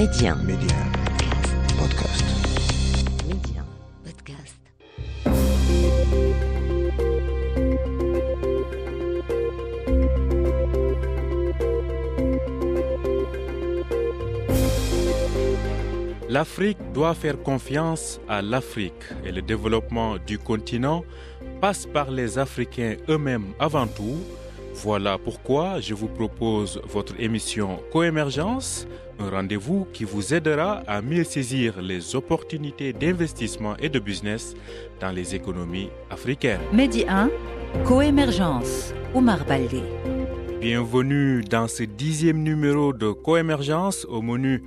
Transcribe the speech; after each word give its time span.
Média. 0.00 0.34
Média. 0.34 0.76
Podcast. 1.78 2.24
Média. 3.28 3.62
Podcast. 4.02 4.56
L'Afrique 16.30 16.78
doit 16.94 17.12
faire 17.12 17.42
confiance 17.42 18.22
à 18.26 18.40
l'Afrique 18.40 18.94
et 19.22 19.32
le 19.32 19.42
développement 19.42 20.16
du 20.16 20.38
continent 20.38 21.04
passe 21.60 21.84
par 21.84 22.10
les 22.10 22.38
Africains 22.38 22.96
eux-mêmes 23.10 23.52
avant 23.58 23.86
tout. 23.86 24.16
Voilà 24.82 25.18
pourquoi 25.18 25.78
je 25.80 25.92
vous 25.92 26.08
propose 26.08 26.80
votre 26.88 27.12
émission 27.20 27.80
Coémergence, 27.92 28.88
un 29.18 29.28
rendez-vous 29.28 29.86
qui 29.92 30.04
vous 30.04 30.32
aidera 30.32 30.82
à 30.86 31.02
mieux 31.02 31.24
saisir 31.24 31.82
les 31.82 32.16
opportunités 32.16 32.94
d'investissement 32.94 33.76
et 33.76 33.90
de 33.90 33.98
business 33.98 34.54
dans 34.98 35.10
les 35.10 35.34
économies 35.34 35.90
africaines. 36.08 36.62
Medi 36.72 37.04
1, 37.06 37.28
Coémergence, 37.84 38.94
Omar 39.14 39.44
Baldé. 39.44 39.82
Bienvenue 40.62 41.42
dans 41.42 41.68
ce 41.68 41.82
dixième 41.82 42.42
numéro 42.42 42.94
de 42.94 43.10
Coémergence 43.10 44.06
au 44.06 44.22
menu 44.22 44.62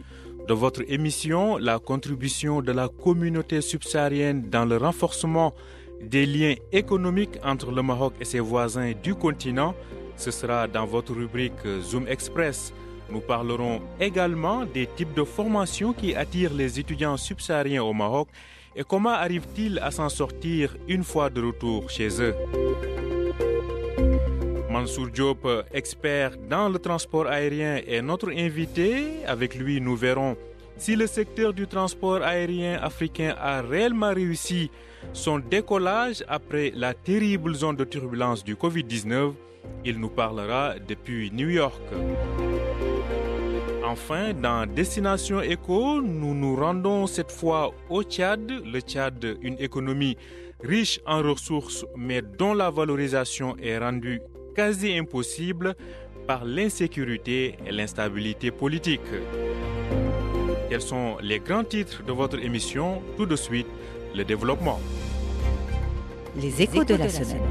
de 0.48 0.54
votre 0.54 0.84
émission, 0.90 1.58
la 1.58 1.80
contribution 1.80 2.62
de 2.62 2.72
la 2.72 2.88
communauté 2.88 3.62
subsaharienne 3.62 4.48
dans 4.48 4.66
le 4.66 4.78
renforcement 4.78 5.56
des 6.04 6.28
liens 6.28 6.54
économiques 6.72 7.40
entre 7.44 7.72
le 7.72 7.82
Maroc 7.82 8.14
et 8.22 8.26
ses 8.26 8.42
voisins 8.42 8.92
du 9.02 9.16
continent. 9.16 9.74
Ce 10.18 10.32
sera 10.32 10.68
dans 10.68 10.86
votre 10.86 11.14
rubrique 11.14 11.66
Zoom 11.82 12.08
Express. 12.08 12.74
Nous 13.10 13.22
parlerons 13.22 13.82
également 14.00 14.66
des 14.66 14.88
types 14.88 15.14
de 15.14 15.24
formations 15.24 15.94
qui 15.94 16.16
attirent 16.16 16.54
les 16.54 16.80
étudiants 16.80 17.18
subsahariens 17.18 17.84
au 17.84 17.94
Maroc 17.94 18.28
et 18.76 18.84
comment 18.84 19.10
arrivent-ils 19.10 19.80
à 19.80 19.92
s'en 19.92 20.10
sortir 20.10 20.76
une 20.88 21.04
fois 21.04 21.30
de 21.30 21.42
retour 21.42 21.90
chez 21.90 22.10
eux. 22.22 22.36
Mansour 24.70 25.10
Diop, 25.10 25.48
expert 25.72 26.32
dans 26.50 26.70
le 26.70 26.80
transport 26.80 27.28
aérien, 27.28 27.82
est 27.86 28.02
notre 28.02 28.32
invité. 28.32 29.24
Avec 29.28 29.56
lui, 29.56 29.80
nous 29.80 29.96
verrons 29.96 30.36
si 30.78 30.96
le 30.96 31.06
secteur 31.06 31.54
du 31.54 31.68
transport 31.68 32.24
aérien 32.24 32.80
africain 32.82 33.36
a 33.40 33.62
réellement 33.62 34.12
réussi 34.14 34.72
son 35.12 35.40
décollage 35.40 36.24
après 36.28 36.72
la 36.76 36.94
terrible 36.94 37.54
zone 37.54 37.76
de 37.76 37.84
turbulence 37.84 38.44
du 38.44 38.56
Covid-19. 38.56 39.34
Il 39.86 40.00
nous 40.00 40.10
parlera 40.10 40.76
depuis 40.88 41.32
New 41.32 41.50
York. 41.50 41.82
Enfin, 43.86 44.34
dans 44.34 44.66
Destination 44.66 45.42
Éco, 45.42 46.02
nous 46.02 46.34
nous 46.34 46.56
rendons 46.56 47.06
cette 47.06 47.32
fois 47.32 47.72
au 47.90 48.02
Tchad. 48.02 48.50
Le 48.50 48.80
Tchad, 48.80 49.38
une 49.42 49.58
économie 49.60 50.18
riche 50.64 51.00
en 51.06 51.22
ressources 51.22 51.86
mais 51.96 52.22
dont 52.22 52.54
la 52.54 52.72
valorisation 52.72 53.56
est 53.62 53.78
rendue 53.78 54.22
quasi 54.56 54.98
impossible 54.98 55.76
par 56.28 56.46
l'insécurité 56.46 57.58
et 57.66 57.72
l'instabilité 57.72 58.52
politique. 58.52 59.02
Quels 60.70 60.82
sont 60.82 61.18
les 61.22 61.40
grands 61.40 61.64
titres 61.64 62.04
de 62.04 62.12
votre 62.12 62.40
émission? 62.40 63.02
Tout 63.18 63.26
de 63.26 63.36
suite, 63.36 63.68
le 64.16 64.24
développement. 64.24 64.80
Les 66.36 66.62
échos 66.62 66.84
de 66.84 66.96
la 66.96 67.10
semaine. 67.10 67.42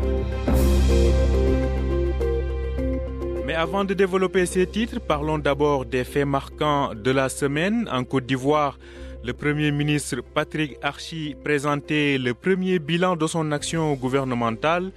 Mais 3.46 3.54
avant 3.54 3.84
de 3.84 3.94
développer 3.94 4.46
ces 4.46 4.66
titres, 4.66 5.00
parlons 5.00 5.38
d'abord 5.38 5.84
des 5.84 6.04
faits 6.04 6.26
marquants 6.26 6.92
de 6.94 7.10
la 7.10 7.28
semaine. 7.28 7.88
En 7.92 8.04
Côte 8.04 8.26
d'Ivoire, 8.26 8.78
le 9.24 9.32
Premier 9.32 9.70
ministre 9.70 10.16
Patrick 10.34 10.78
Archie 10.82 11.36
présentait 11.44 12.18
le 12.18 12.34
premier 12.34 12.78
bilan 12.78 13.16
de 13.16 13.26
son 13.26 13.52
action 13.52 13.94
gouvernementale 13.94 14.92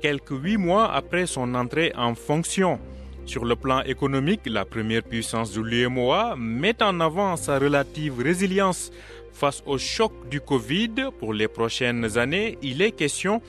quelques 0.00 0.30
huit 0.30 0.56
mois 0.56 0.92
après 0.92 1.26
son 1.26 1.54
entrée 1.54 1.92
en 1.96 2.14
fonction. 2.14 2.78
Sur 3.26 3.44
le 3.44 3.56
plan 3.56 3.82
économique, 3.82 4.40
la 4.46 4.64
première 4.64 5.02
puissance 5.02 5.52
de 5.52 5.60
l'UMOA 5.60 6.34
met 6.38 6.82
en 6.82 6.98
avant 7.00 7.36
sa 7.36 7.58
relative 7.58 8.20
résilience 8.22 8.90
face 9.32 9.62
au 9.66 9.78
choc 9.78 10.12
du 10.30 10.40
Covid. 10.40 11.10
Pour 11.18 11.32
les 11.32 11.48
prochaines 11.48 12.18
années, 12.18 12.58
il 12.62 12.82
est 12.82 12.92
question 12.92 13.40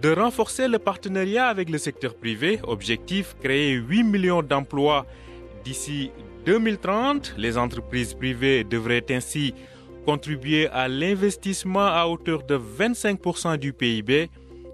de 0.00 0.10
renforcer 0.10 0.68
le 0.68 0.78
partenariat 0.78 1.46
avec 1.46 1.70
le 1.70 1.78
secteur 1.78 2.14
privé. 2.14 2.60
Objectif, 2.64 3.36
créer 3.40 3.72
8 3.74 4.02
millions 4.02 4.42
d'emplois 4.42 5.06
d'ici 5.64 6.10
2030. 6.44 7.34
Les 7.38 7.56
entreprises 7.56 8.14
privées 8.14 8.64
devraient 8.64 9.06
ainsi 9.10 9.54
contribuer 10.04 10.66
à 10.68 10.88
l'investissement 10.88 11.86
à 11.86 12.06
hauteur 12.06 12.42
de 12.42 12.58
25% 12.58 13.56
du 13.58 13.72
PIB 13.72 14.28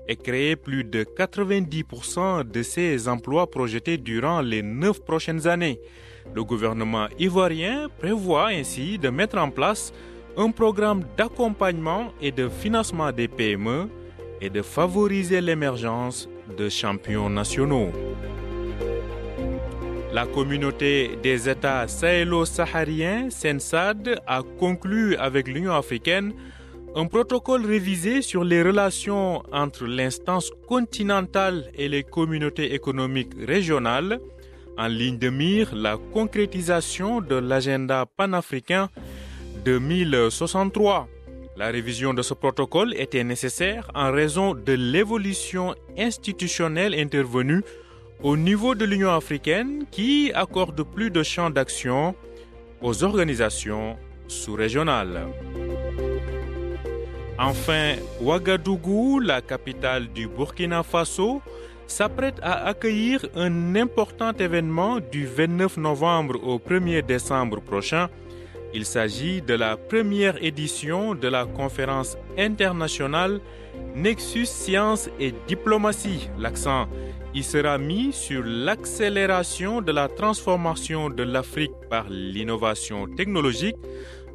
et 0.09 0.17
créer 0.17 0.57
plus 0.57 0.85
de 0.85 1.05
90% 1.05 2.51
de 2.51 2.63
ces 2.63 3.09
emplois 3.09 3.51
projetés 3.51 3.99
durant 3.99 4.41
les 4.41 4.63
neuf 4.63 5.01
prochaines 5.05 5.47
années. 5.47 5.79
Le 6.35 6.45
gouvernement 6.45 7.09
ivoirien 7.19 7.89
prévoit 7.99 8.49
ainsi 8.49 8.99
de 8.99 9.11
mettre 9.11 9.37
en 9.39 9.51
place 9.51 9.93
un 10.39 10.53
programme 10.53 11.03
d'accompagnement 11.17 12.13
et 12.23 12.31
de 12.31 12.49
financement 12.49 13.11
des 13.11 13.27
PME 13.27 13.89
et 14.41 14.51
de 14.51 14.63
favoriser 14.63 15.41
l'émergence 15.41 16.29
de 16.57 16.69
champions 16.69 17.29
nationaux. 17.29 17.91
La 20.13 20.27
communauté 20.27 21.19
des 21.23 21.49
États 21.49 21.89
sahélo-sahariens, 21.89 23.31
SENSAD, 23.31 24.23
a 24.27 24.43
conclu 24.59 25.17
avec 25.17 25.49
l'Union 25.49 25.73
africaine 25.73 26.33
un 26.95 27.07
protocole 27.07 27.67
révisé 27.67 28.23
sur 28.23 28.45
les 28.45 28.63
relations 28.63 29.43
entre 29.53 29.87
l'instance 29.87 30.51
continentale 30.69 31.71
et 31.75 31.89
les 31.89 32.05
communautés 32.05 32.75
économiques 32.75 33.35
régionales, 33.45 34.21
en 34.79 34.87
ligne 34.87 35.19
de 35.19 35.31
mire 35.31 35.75
la 35.75 35.97
concrétisation 35.97 37.21
de 37.21 37.35
l'agenda 37.35 38.07
panafricain 38.07 38.89
2063. 39.69 41.09
La 41.57 41.67
révision 41.67 42.15
de 42.15 42.23
ce 42.23 42.33
protocole 42.33 42.95
était 42.97 43.23
nécessaire 43.23 43.91
en 43.95 44.11
raison 44.11 44.55
de 44.55 44.73
l'évolution 44.73 45.75
institutionnelle 45.99 46.95
intervenue 46.95 47.63
au 48.23 48.37
niveau 48.37 48.75
de 48.75 48.87
l'Union 48.87 49.11
africaine 49.11 49.85
qui 49.91 50.33
accorde 50.35 50.83
plus 50.83 51.11
de 51.11 51.23
champs 51.23 51.51
d'action 51.51 52.15
aux 52.81 53.05
organisations 53.05 53.97
sous-régionales. 54.27 55.27
Enfin, 57.39 57.97
Ouagadougou, 58.23 59.21
la 59.21 59.41
capitale 59.43 60.09
du 60.09 60.29
Burkina 60.29 60.83
Faso, 60.83 61.43
s'apprête 61.87 62.39
à 62.43 62.67
accueillir 62.67 63.27
un 63.37 63.77
important 63.77 64.33
événement 64.33 64.99
du 65.01 65.27
29 65.27 65.77
novembre 65.77 66.37
au 66.43 66.59
1er 66.59 67.03
décembre 67.05 67.61
prochain. 67.61 68.09
Il 68.75 68.85
s'agit 68.85 69.41
de 69.41 69.55
la 69.55 69.77
première 69.77 70.43
édition 70.43 71.15
de 71.15 71.29
la 71.29 71.47
conférence 71.47 72.19
internationale 72.37 73.41
Nexus 73.95 74.47
Sciences 74.47 75.09
et 75.19 75.33
Diplomatie. 75.47 76.29
L'accent 76.39 76.87
y 77.35 77.43
sera 77.43 77.79
mis 77.79 78.13
sur 78.13 78.43
l'accélération 78.45 79.81
de 79.81 79.93
la 79.93 80.09
transformation 80.09 81.09
de 81.09 81.23
l'Afrique 81.23 81.73
par 81.89 82.07
l'innovation 82.11 83.07
technologique 83.07 83.77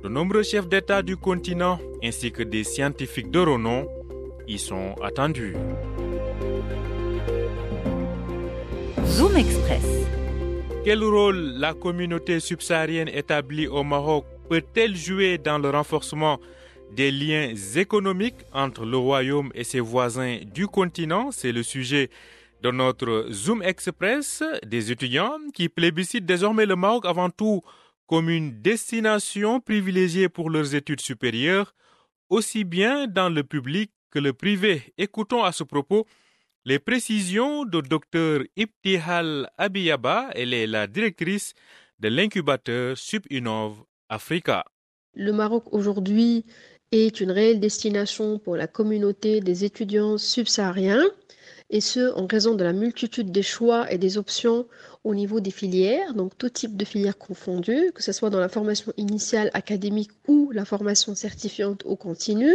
de 0.03 0.09
nombreux 0.09 0.43
chefs 0.43 0.67
d'État 0.67 1.01
du 1.01 1.15
continent 1.15 1.79
ainsi 2.03 2.31
que 2.31 2.43
des 2.43 2.63
scientifiques 2.63 3.31
de 3.31 3.39
renom 3.39 3.87
y 4.47 4.57
sont 4.57 4.95
attendus. 5.01 5.55
Zoom 9.05 9.37
Express. 9.37 10.22
Quel 10.85 11.01
rôle 11.01 11.37
la 11.37 11.73
communauté 11.73 12.41
subsaharienne 12.41 13.07
établie 13.07 13.67
au 13.67 13.85
Maroc 13.85 14.25
peut-elle 14.49 14.97
jouer 14.97 15.37
dans 15.37 15.57
le 15.57 15.69
renforcement 15.69 16.41
des 16.91 17.09
liens 17.09 17.53
économiques 17.77 18.43
entre 18.51 18.85
le 18.85 18.97
royaume 18.97 19.49
et 19.55 19.63
ses 19.63 19.79
voisins 19.79 20.39
du 20.53 20.67
continent? 20.67 21.31
C'est 21.31 21.53
le 21.53 21.63
sujet 21.63 22.09
de 22.61 22.71
notre 22.71 23.27
Zoom 23.31 23.63
Express 23.63 24.43
des 24.65 24.91
étudiants 24.91 25.37
qui 25.53 25.69
plébiscitent 25.69 26.25
désormais 26.25 26.65
le 26.65 26.75
Maroc 26.75 27.05
avant 27.05 27.29
tout 27.29 27.61
comme 28.05 28.29
une 28.29 28.61
destination 28.61 29.61
privilégiée 29.61 30.27
pour 30.27 30.49
leurs 30.49 30.75
études 30.75 30.99
supérieures, 30.99 31.73
aussi 32.29 32.65
bien 32.65 33.07
dans 33.07 33.29
le 33.29 33.45
public 33.45 33.89
que 34.11 34.19
le 34.19 34.33
privé. 34.33 34.93
Écoutons 34.97 35.45
à 35.45 35.53
ce 35.53 35.63
propos 35.63 36.05
les 36.65 36.79
précisions 36.79 37.65
de 37.65 37.81
Dr 37.81 38.45
Ibtihal 38.55 39.49
Abiyaba. 39.57 40.29
Elle 40.33 40.53
est 40.53 40.67
la 40.67 40.87
directrice 40.87 41.53
de 41.99 42.07
l'incubateur 42.07 42.97
Subinnov 42.97 43.83
Africa. 44.09 44.65
Le 45.13 45.33
Maroc 45.33 45.65
aujourd'hui 45.71 46.45
est 46.91 47.19
une 47.19 47.31
réelle 47.31 47.59
destination 47.59 48.39
pour 48.39 48.55
la 48.55 48.67
communauté 48.67 49.41
des 49.41 49.65
étudiants 49.65 50.17
subsahariens 50.17 51.03
et 51.69 51.81
ce, 51.81 52.13
en 52.13 52.27
raison 52.27 52.55
de 52.55 52.63
la 52.63 52.71
multitude 52.71 53.31
des 53.31 53.41
choix 53.41 53.91
et 53.91 53.97
des 53.97 54.17
options 54.17 54.67
au 55.03 55.15
niveau 55.15 55.39
des 55.39 55.51
filières, 55.51 56.13
donc 56.13 56.37
tout 56.37 56.49
type 56.49 56.77
de 56.77 56.85
filières 56.85 57.17
confondues, 57.17 57.91
que 57.93 58.03
ce 58.03 58.11
soit 58.11 58.29
dans 58.29 58.39
la 58.39 58.49
formation 58.49 58.93
initiale 58.97 59.49
académique 59.53 60.11
ou 60.27 60.51
la 60.51 60.65
formation 60.65 61.15
certifiante 61.15 61.83
au 61.85 61.95
continu, 61.95 62.53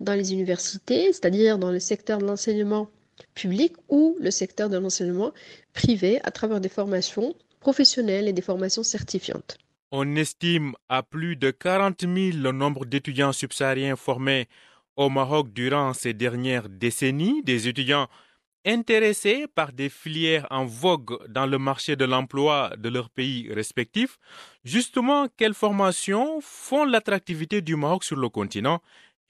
dans 0.00 0.14
les 0.14 0.32
universités, 0.32 1.06
c'est-à-dire 1.12 1.58
dans 1.58 1.72
le 1.72 1.80
secteur 1.80 2.18
de 2.18 2.26
l'enseignement 2.26 2.90
public 3.34 3.74
ou 3.88 4.16
le 4.20 4.30
secteur 4.30 4.68
de 4.68 4.78
l'enseignement 4.78 5.32
privé 5.72 6.20
à 6.24 6.30
travers 6.30 6.60
des 6.60 6.68
formations 6.68 7.34
professionnelles 7.60 8.28
et 8.28 8.32
des 8.32 8.42
formations 8.42 8.82
certifiantes. 8.82 9.58
On 9.90 10.16
estime 10.16 10.74
à 10.88 11.02
plus 11.02 11.36
de 11.36 11.50
40 11.50 12.00
000 12.00 12.14
le 12.38 12.52
nombre 12.52 12.86
d'étudiants 12.86 13.32
subsahariens 13.32 13.96
formés 13.96 14.48
au 14.96 15.08
Maroc 15.08 15.52
durant 15.52 15.92
ces 15.92 16.14
dernières 16.14 16.68
décennies, 16.68 17.42
des 17.42 17.68
étudiants 17.68 18.08
intéressés 18.64 19.46
par 19.54 19.72
des 19.72 19.88
filières 19.88 20.46
en 20.50 20.64
vogue 20.64 21.18
dans 21.28 21.46
le 21.46 21.58
marché 21.58 21.96
de 21.96 22.04
l'emploi 22.04 22.72
de 22.78 22.88
leurs 22.88 23.10
pays 23.10 23.52
respectifs. 23.52 24.18
Justement, 24.64 25.26
quelles 25.36 25.54
formations 25.54 26.40
font 26.40 26.84
l'attractivité 26.84 27.60
du 27.60 27.76
Maroc 27.76 28.04
sur 28.04 28.16
le 28.16 28.28
continent? 28.28 28.80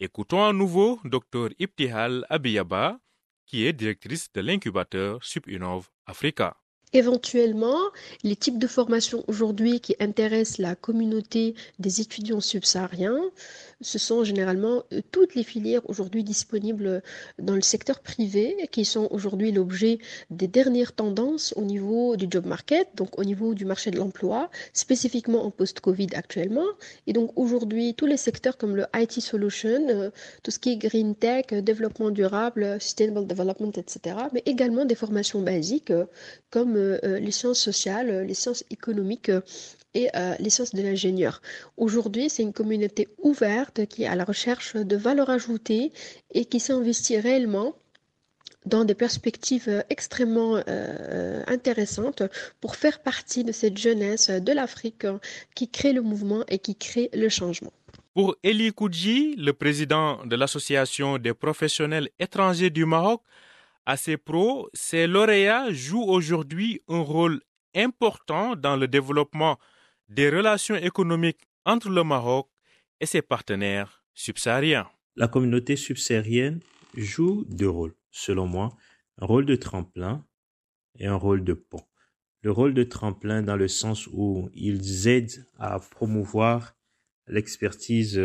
Écoutons 0.00 0.44
à 0.44 0.52
nouveau 0.52 1.00
Dr 1.04 1.48
Ibtihal 1.58 2.26
Abiyaba, 2.28 2.98
qui 3.52 3.66
est 3.66 3.74
directrice 3.74 4.32
de 4.32 4.40
l'incubateur 4.40 5.22
Subunov 5.22 5.90
Africa. 6.06 6.61
Éventuellement, 6.94 7.78
les 8.22 8.36
types 8.36 8.58
de 8.58 8.66
formations 8.66 9.24
aujourd'hui 9.26 9.80
qui 9.80 9.96
intéressent 9.98 10.58
la 10.58 10.74
communauté 10.74 11.54
des 11.78 12.02
étudiants 12.02 12.42
subsahariens, 12.42 13.18
ce 13.80 13.98
sont 13.98 14.24
généralement 14.24 14.84
euh, 14.92 15.00
toutes 15.10 15.34
les 15.34 15.42
filières 15.42 15.80
aujourd'hui 15.88 16.22
disponibles 16.22 17.02
dans 17.38 17.54
le 17.54 17.62
secteur 17.62 18.00
privé 18.00 18.68
qui 18.70 18.84
sont 18.84 19.08
aujourd'hui 19.10 19.52
l'objet 19.52 19.98
des 20.30 20.48
dernières 20.48 20.92
tendances 20.92 21.54
au 21.56 21.62
niveau 21.62 22.16
du 22.16 22.26
job 22.30 22.44
market, 22.44 22.88
donc 22.94 23.18
au 23.18 23.24
niveau 23.24 23.54
du 23.54 23.64
marché 23.64 23.90
de 23.90 23.96
l'emploi, 23.96 24.50
spécifiquement 24.74 25.46
en 25.46 25.50
post-Covid 25.50 26.08
actuellement. 26.14 26.66
Et 27.06 27.14
donc 27.14 27.30
aujourd'hui, 27.36 27.94
tous 27.94 28.06
les 28.06 28.18
secteurs 28.18 28.58
comme 28.58 28.76
le 28.76 28.84
IT 28.94 29.12
solution, 29.22 29.88
euh, 29.88 30.10
tout 30.42 30.50
ce 30.50 30.58
qui 30.58 30.72
est 30.72 30.76
green 30.76 31.14
tech, 31.14 31.46
développement 31.46 32.10
durable, 32.10 32.76
sustainable 32.82 33.26
development, 33.26 33.72
etc., 33.78 34.16
mais 34.34 34.42
également 34.44 34.84
des 34.84 34.94
formations 34.94 35.40
basiques 35.40 35.90
euh, 35.90 36.04
comme 36.50 36.76
euh, 36.76 36.81
euh, 36.81 36.81
les 37.02 37.30
sciences 37.30 37.60
sociales, 37.60 38.10
euh, 38.10 38.24
les 38.24 38.34
sciences 38.34 38.64
économiques 38.70 39.30
et 39.94 40.08
les 40.38 40.48
sciences 40.48 40.74
de 40.74 40.80
l'ingénieur. 40.80 41.42
Aujourd'hui, 41.76 42.30
c'est 42.30 42.42
une 42.42 42.54
communauté 42.54 43.08
ouverte 43.18 43.84
qui 43.84 44.04
est 44.04 44.06
à 44.06 44.14
la 44.14 44.24
recherche 44.24 44.74
de 44.74 44.96
valeur 44.96 45.28
ajoutée 45.28 45.92
et 46.32 46.46
qui 46.46 46.60
s'investit 46.60 47.18
réellement 47.18 47.74
dans 48.64 48.86
des 48.86 48.94
perspectives 48.94 49.84
extrêmement 49.90 50.62
intéressantes 51.46 52.22
pour 52.62 52.76
faire 52.76 53.02
partie 53.02 53.44
de 53.44 53.52
cette 53.52 53.76
jeunesse 53.76 54.30
de 54.30 54.52
l'Afrique 54.52 55.06
qui 55.54 55.68
crée 55.68 55.92
le 55.92 56.00
mouvement 56.00 56.42
et 56.48 56.58
qui 56.58 56.74
crée 56.74 57.10
le 57.12 57.28
changement. 57.28 57.74
Pour 58.14 58.36
Eli 58.42 58.72
Koudji, 58.72 59.36
le 59.36 59.54
président 59.54 60.24
de 60.26 60.36
l'Association 60.36 61.16
des 61.16 61.32
professionnels 61.32 62.10
étrangers 62.18 62.68
du 62.68 62.84
Maroc, 62.84 63.22
à 63.86 63.96
ces 63.96 64.16
pros, 64.16 64.70
ces 64.74 65.06
lauréats 65.06 65.72
jouent 65.72 66.04
aujourd'hui 66.04 66.82
un 66.88 67.00
rôle 67.00 67.40
important 67.74 68.56
dans 68.56 68.76
le 68.76 68.88
développement 68.88 69.58
des 70.08 70.28
relations 70.28 70.76
économiques 70.76 71.48
entre 71.64 71.88
le 71.88 72.04
Maroc 72.04 72.48
et 73.00 73.06
ses 73.06 73.22
partenaires 73.22 74.04
subsahariens. 74.14 74.88
La 75.16 75.28
communauté 75.28 75.76
subsaharienne 75.76 76.60
joue 76.96 77.44
deux 77.48 77.68
rôles, 77.68 77.94
selon 78.10 78.46
moi, 78.46 78.76
un 79.18 79.26
rôle 79.26 79.46
de 79.46 79.56
tremplin 79.56 80.24
et 80.98 81.06
un 81.06 81.16
rôle 81.16 81.44
de 81.44 81.54
pont. 81.54 81.84
Le 82.42 82.50
rôle 82.50 82.74
de 82.74 82.82
tremplin 82.82 83.42
dans 83.42 83.56
le 83.56 83.68
sens 83.68 84.08
où 84.08 84.50
ils 84.54 85.08
aident 85.08 85.46
à 85.58 85.78
promouvoir 85.78 86.74
l'expertise 87.26 88.20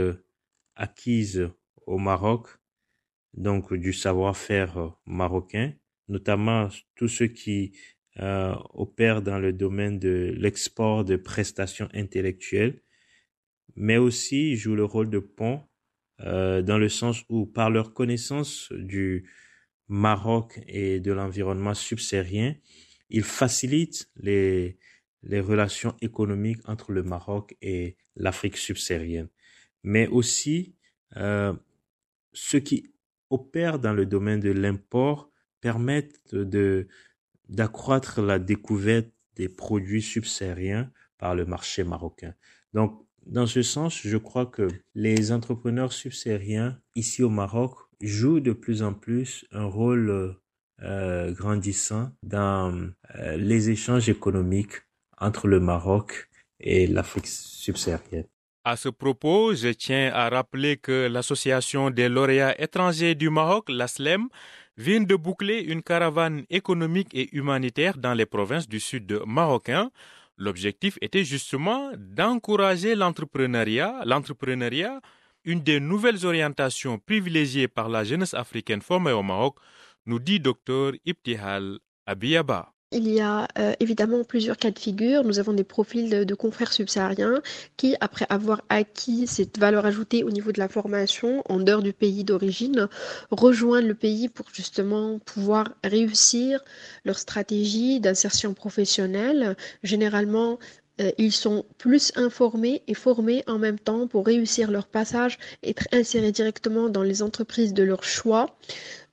acquise 0.75 1.49
au 1.85 1.97
Maroc 1.97 2.47
donc 3.37 3.73
du 3.73 3.93
savoir-faire 3.93 4.77
euh, 4.77 4.89
marocain, 5.05 5.73
notamment 6.09 6.69
tous 6.95 7.07
ceux 7.07 7.27
qui 7.27 7.73
euh, 8.19 8.55
opèrent 8.73 9.21
dans 9.21 9.39
le 9.39 9.53
domaine 9.53 9.99
de 9.99 10.33
l'export 10.37 11.05
de 11.05 11.15
prestations 11.15 11.87
intellectuelles, 11.93 12.81
mais 13.75 13.97
aussi 13.97 14.55
jouent 14.55 14.75
le 14.75 14.85
rôle 14.85 15.09
de 15.09 15.19
pont 15.19 15.63
euh, 16.21 16.63
dans 16.63 16.79
le 16.79 16.89
sens 16.89 17.23
où 17.29 17.45
par 17.45 17.69
leur 17.69 17.93
connaissance 17.93 18.71
du 18.71 19.29
Maroc 19.87 20.59
et 20.67 20.99
de 20.99 21.11
l'environnement 21.11 21.75
subsaharien, 21.75 22.55
ils 23.09 23.23
facilitent 23.23 24.09
les, 24.15 24.79
les 25.23 25.39
relations 25.39 25.95
économiques 26.01 26.67
entre 26.67 26.91
le 26.91 27.03
Maroc 27.03 27.55
et 27.61 27.97
l'Afrique 28.15 28.57
subsaharienne. 28.57 29.29
Mais 29.83 30.07
aussi, 30.07 30.75
euh, 31.15 31.53
ce 32.33 32.57
qui 32.57 32.91
opèrent 33.29 33.79
dans 33.79 33.93
le 33.93 34.05
domaine 34.05 34.39
de 34.39 34.51
l'import 34.51 35.31
permettent 35.61 36.35
d'accroître 37.49 38.21
la 38.21 38.39
découverte 38.39 39.09
des 39.35 39.49
produits 39.49 40.01
subsahariens 40.01 40.91
par 41.17 41.35
le 41.35 41.45
marché 41.45 41.83
marocain. 41.83 42.33
Donc, 42.73 43.03
dans 43.25 43.47
ce 43.47 43.61
sens, 43.61 43.99
je 44.03 44.17
crois 44.17 44.45
que 44.45 44.67
les 44.95 45.31
entrepreneurs 45.31 45.91
subsahariens 45.91 46.79
ici 46.95 47.23
au 47.23 47.29
Maroc 47.29 47.75
jouent 48.01 48.39
de 48.39 48.53
plus 48.53 48.83
en 48.83 48.93
plus 48.93 49.45
un 49.51 49.65
rôle 49.65 50.37
euh, 50.81 51.31
grandissant 51.33 52.11
dans 52.23 52.89
euh, 53.15 53.37
les 53.37 53.69
échanges 53.69 54.09
économiques 54.09 54.83
entre 55.17 55.47
le 55.47 55.59
Maroc 55.59 56.29
et 56.59 56.87
l'Afrique 56.87 57.27
subsaharienne. 57.27 58.27
À 58.69 58.75
ce 58.75 58.89
propos, 58.89 59.55
je 59.55 59.69
tiens 59.69 60.11
à 60.13 60.27
rappeler 60.27 60.75
que 60.75 61.07
l'Association 61.07 61.89
des 61.89 62.09
lauréats 62.09 62.61
étrangers 62.61 63.15
du 63.15 63.29
Maroc, 63.29 63.69
l'ASLEM, 63.69 64.27
vient 64.75 64.99
de 64.99 65.15
boucler 65.15 65.61
une 65.61 65.81
caravane 65.81 66.43
économique 66.49 67.07
et 67.13 67.33
humanitaire 67.33 67.97
dans 67.97 68.13
les 68.13 68.25
provinces 68.25 68.67
du 68.67 68.81
sud 68.81 69.21
marocain. 69.25 69.89
L'objectif 70.35 70.97
était 70.99 71.23
justement 71.23 71.91
d'encourager 71.95 72.95
l'entrepreneuriat, 72.95 74.01
l'entrepreneuriat, 74.03 74.99
une 75.45 75.61
des 75.61 75.79
nouvelles 75.79 76.25
orientations 76.25 76.99
privilégiées 76.99 77.69
par 77.69 77.87
la 77.87 78.03
jeunesse 78.03 78.33
africaine 78.33 78.81
formée 78.81 79.13
au 79.13 79.23
Maroc, 79.23 79.55
nous 80.05 80.19
dit 80.19 80.41
Dr 80.41 80.91
Ibtihal 81.05 81.79
Abiyaba. 82.05 82.73
Il 82.93 83.09
y 83.09 83.19
a 83.19 83.49
euh, 83.59 83.73
évidemment 83.81 84.23
plusieurs 84.23 84.55
cas 84.55 84.71
de 84.71 84.79
figure. 84.79 85.25
Nous 85.25 85.39
avons 85.39 85.51
des 85.51 85.65
profils 85.65 86.09
de, 86.25 86.35
confrères 86.35 86.71
subsahariens 86.71 87.41
qui, 87.75 87.97
après 87.99 88.25
avoir 88.29 88.61
acquis 88.69 89.27
cette 89.27 89.57
valeur 89.59 89.85
ajoutée 89.85 90.23
au 90.23 90.29
niveau 90.29 90.53
de 90.53 90.59
la 90.59 90.69
formation 90.69 91.43
en 91.49 91.59
dehors 91.59 91.83
du 91.83 91.91
pays 91.91 92.23
d'origine, 92.23 92.87
rejoignent 93.29 93.89
le 93.89 93.93
pays 93.93 94.29
pour 94.29 94.45
justement 94.53 95.19
pouvoir 95.19 95.67
réussir 95.83 96.63
leur 97.03 97.19
stratégie 97.19 97.99
d'insertion 97.99 98.53
professionnelle. 98.53 99.57
Généralement, 99.83 100.57
euh, 101.01 101.11
ils 101.17 101.33
sont 101.33 101.65
plus 101.77 102.13
informés 102.15 102.83
et 102.87 102.93
formés 102.93 103.43
en 103.47 103.59
même 103.59 103.79
temps 103.79 104.07
pour 104.07 104.25
réussir 104.25 104.71
leur 104.71 104.87
passage, 104.87 105.37
être 105.61 105.89
insérés 105.91 106.31
directement 106.31 106.87
dans 106.87 107.03
les 107.03 107.21
entreprises 107.21 107.73
de 107.73 107.83
leur 107.83 108.05
choix. 108.05 108.57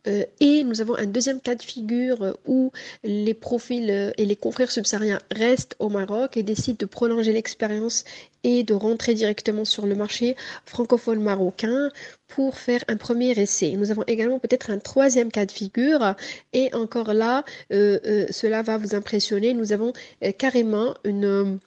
Euh, 0.06 0.24
et 0.40 0.64
nous 0.64 0.80
avons 0.80 0.96
un 0.96 1.06
deuxième 1.06 1.40
cas 1.40 1.54
de 1.54 1.62
figure 1.62 2.22
euh, 2.22 2.32
où 2.46 2.72
les 3.04 3.34
profils 3.34 3.90
euh, 3.90 4.10
et 4.18 4.26
les 4.26 4.36
confrères 4.36 4.70
subsahariens 4.70 5.20
restent 5.30 5.76
au 5.78 5.88
Maroc 5.88 6.36
et 6.36 6.42
décident 6.42 6.76
de 6.78 6.86
prolonger 6.86 7.32
l'expérience 7.32 8.04
et 8.42 8.64
de 8.64 8.74
rentrer 8.74 9.14
directement 9.14 9.64
sur 9.64 9.86
le 9.86 9.94
marché 9.94 10.36
francophone 10.66 11.22
marocain 11.22 11.88
pour 12.28 12.58
faire 12.58 12.84
un 12.88 12.96
premier 12.96 13.30
essai. 13.30 13.72
Nous 13.72 13.90
avons 13.90 14.04
également 14.06 14.38
peut-être 14.38 14.70
un 14.70 14.78
troisième 14.78 15.30
cas 15.30 15.46
de 15.46 15.52
figure 15.52 16.14
et 16.52 16.74
encore 16.74 17.14
là, 17.14 17.44
cela 17.70 18.62
va 18.62 18.76
vous 18.76 18.94
impressionner. 18.94 19.54
Nous 19.54 19.72
avons 19.72 19.94
carrément 20.36 20.94
une 21.04 21.58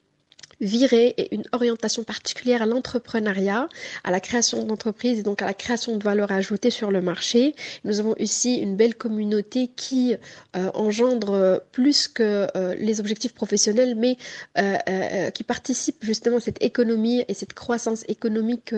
virée 0.62 1.14
et 1.18 1.34
une 1.36 1.44
orientation 1.52 2.04
particulière 2.04 2.62
à 2.62 2.66
l'entrepreneuriat, 2.66 3.70
à 4.04 4.12
la 4.12 4.20
création 4.20 4.64
d'entreprises 4.64 5.20
et 5.20 5.24
donc 5.24 5.42
à 5.42 5.46
la 5.46 5.54
création 5.54 5.98
de 5.98 6.04
valeur 6.04 6.32
ajoutée 6.32 6.70
sur 6.72 6.92
le 6.92 7.02
marché. 7.02 7.56
Nous 7.84 8.00
avons 8.00 8.16
ici 8.18 8.56
une 8.56 8.76
belle 8.76 8.96
communauté 8.96 9.70
qui 9.76 10.16
euh, 10.56 10.72
engendre 10.74 11.62
plus 11.72 12.08
que 12.08 12.48
euh, 12.56 12.76
les 12.80 13.00
objectifs 13.00 13.34
professionnels, 13.34 13.96
mais 13.96 14.18
euh, 14.58 15.30
qui 15.32 15.44
participe 15.44 15.98
justement 16.04 16.38
à 16.38 16.40
cette 16.40 16.64
économie 16.64 17.24
et 17.28 17.34
cette 17.34 17.54
croissance 17.54 18.04
économique 18.08 18.74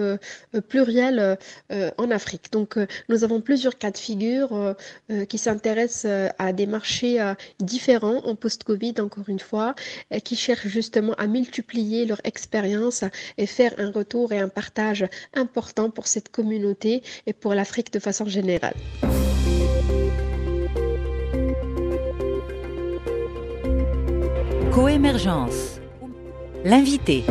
plurielle 0.68 1.38
en 1.98 2.12
Afrique. 2.12 2.52
Donc 2.52 2.78
nous 3.08 3.24
avons 3.24 3.42
plusieurs 3.42 3.78
cas 3.78 3.92
de 3.92 3.98
figure 3.98 4.76
qui 5.28 5.38
s'intéressent 5.38 6.34
à 6.38 6.54
des 6.54 6.66
marchés 6.66 7.34
différents 7.60 8.26
en 8.26 8.36
post-Covid, 8.36 8.96
encore 9.00 9.30
une 9.30 9.40
fois, 9.40 9.76
qui 10.24 10.36
cherchent 10.36 10.68
justement 10.68 11.14
à 11.14 11.28
multiplier 11.28 11.69
multiplier 11.70 12.06
leur 12.06 12.20
expérience 12.24 13.04
et 13.38 13.46
faire 13.46 13.74
un 13.78 13.92
retour 13.92 14.32
et 14.32 14.40
un 14.40 14.50
partage 14.50 15.06
important 15.34 15.90
pour 15.90 16.08
cette 16.08 16.30
communauté 16.30 17.04
et 17.28 17.34
pour 17.34 17.54
l'Afrique 17.54 17.92
de 17.94 18.00
façon 18.00 18.26
générale. 18.26 18.76
Coémergence. 24.72 25.80
L'invité. 26.64 27.24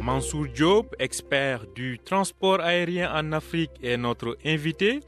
Mansour 0.00 0.46
Diop, 0.54 0.94
expert 0.98 1.66
du 1.74 1.98
transport 2.02 2.60
aérien 2.60 3.10
en 3.14 3.32
Afrique, 3.32 3.72
est 3.82 3.96
notre 3.96 4.38
invité. 4.44 5.00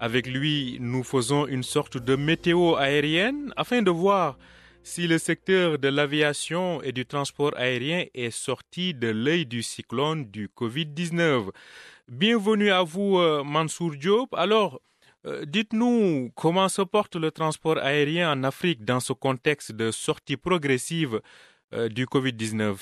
Avec 0.00 0.26
lui, 0.26 0.76
nous 0.80 1.02
faisons 1.02 1.46
une 1.46 1.62
sorte 1.62 1.96
de 1.96 2.14
météo 2.16 2.74
aérienne 2.76 3.52
afin 3.56 3.80
de 3.80 3.90
voir 3.90 4.36
si 4.84 5.06
le 5.06 5.16
secteur 5.16 5.78
de 5.78 5.88
l'aviation 5.88 6.82
et 6.82 6.92
du 6.92 7.06
transport 7.06 7.52
aérien 7.56 8.04
est 8.14 8.30
sorti 8.30 8.92
de 8.92 9.08
l'œil 9.08 9.46
du 9.46 9.62
cyclone 9.62 10.26
du 10.26 10.48
Covid-19. 10.48 11.48
Bienvenue 12.06 12.70
à 12.70 12.82
vous, 12.82 13.16
euh, 13.16 13.42
Mansour 13.42 13.92
Diop. 13.92 14.34
Alors, 14.34 14.80
euh, 15.26 15.46
dites-nous 15.46 16.30
comment 16.34 16.68
se 16.68 16.82
porte 16.82 17.16
le 17.16 17.30
transport 17.30 17.78
aérien 17.78 18.30
en 18.30 18.44
Afrique 18.44 18.84
dans 18.84 19.00
ce 19.00 19.14
contexte 19.14 19.72
de 19.72 19.90
sortie 19.90 20.36
progressive 20.36 21.22
euh, 21.72 21.88
du 21.88 22.04
Covid-19? 22.04 22.76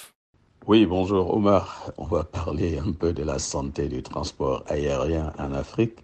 Oui, 0.67 0.87
bonjour 0.87 1.33
Omar. 1.33 1.93
On 1.99 2.07
va 2.07 2.25
parler 2.25 2.79
un 2.79 2.91
peu 2.91 3.13
de 3.13 3.23
la 3.23 3.39
santé 3.39 3.87
du 3.87 4.03
transport 4.03 4.65
aérien 4.67 5.33
en 5.39 5.53
Afrique, 5.53 5.99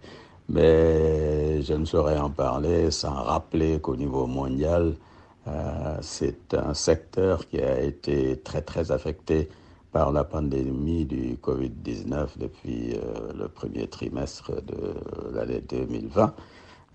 mais 0.47 1.61
je 1.61 1.73
ne 1.73 1.83
saurais 1.83 2.17
en 2.17 2.29
parler 2.29 2.89
sans 2.89 3.13
rappeler 3.23 3.81
qu'au 3.81 3.97
niveau 3.97 4.27
mondial, 4.27 4.95
euh, 5.49 5.97
c'est 6.01 6.53
un 6.53 6.73
secteur 6.73 7.47
qui 7.47 7.59
a 7.59 7.81
été 7.81 8.37
très 8.37 8.61
très 8.61 8.91
affecté 8.91 9.49
par 9.91 10.11
la 10.11 10.23
pandémie 10.23 11.05
du 11.05 11.35
Covid-19 11.41 12.37
depuis 12.37 12.93
euh, 12.93 13.33
le 13.35 13.47
premier 13.47 13.87
trimestre 13.87 14.51
de 14.61 14.93
l'année 15.33 15.61
2020. 15.67 16.33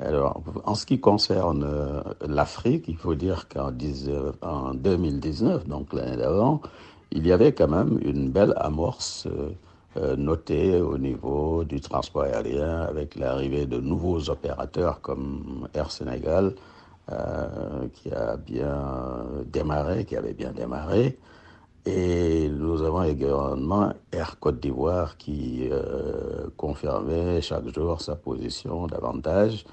Alors, 0.01 0.43
en 0.65 0.75
ce 0.75 0.87
qui 0.87 1.01
concerne 1.01 1.65
euh, 1.65 2.03
l'Afrique, 2.27 2.85
il 2.89 2.97
faut 2.97 3.15
dire 3.15 3.49
qu'en 3.49 3.73
2019, 3.73 5.67
donc 5.67 5.93
l'année 5.93 6.17
d'avant, 6.17 6.61
il 7.11 7.27
y 7.27 7.33
avait 7.33 7.53
quand 7.53 7.69
même 7.69 7.99
une 8.03 8.31
belle 8.31 8.55
amorce 8.57 9.29
notée 10.17 10.81
au 10.81 10.99
niveau 10.99 11.63
du 11.63 11.81
transport 11.81 12.25
aérien 12.25 12.81
avec 12.81 13.15
l'arrivée 13.15 13.65
de 13.65 13.79
nouveaux 13.79 14.29
opérateurs 14.29 15.01
comme 15.01 15.69
Air 15.73 15.93
Sénégal, 15.93 16.57
qui 17.93 18.11
a 18.13 18.37
bien 18.37 19.27
démarré, 19.47 20.05
qui 20.05 20.17
avait 20.17 20.33
bien 20.35 20.53
démarré. 20.53 21.19
Et 21.87 22.49
nous 22.49 22.83
avons 22.83 23.03
également 23.03 23.93
Air 24.11 24.39
Côte 24.41 24.59
d'Ivoire 24.59 25.19
qui 25.19 25.69
euh, 25.71 26.49
confirmait 26.57 27.43
chaque 27.43 27.69
jour 27.75 28.01
sa 28.01 28.17
position 28.17 28.87
davantage. 28.87 29.67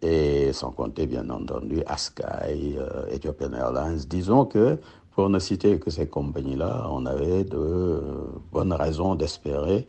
Et 0.00 0.52
sans 0.54 0.70
compter, 0.70 1.06
bien 1.06 1.28
entendu, 1.28 1.82
Askai, 1.86 2.76
euh, 2.78 3.06
Ethiopian 3.10 3.52
Airlines. 3.52 3.98
Disons 4.08 4.46
que, 4.46 4.78
pour 5.14 5.28
ne 5.28 5.38
citer 5.38 5.78
que 5.78 5.90
ces 5.90 6.06
compagnies-là, 6.08 6.86
on 6.90 7.04
avait 7.04 7.44
de 7.44 8.00
bonnes 8.50 8.72
raisons 8.72 9.14
d'espérer. 9.14 9.86